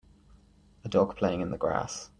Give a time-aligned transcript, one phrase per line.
[0.83, 2.09] A dog playing in the grass.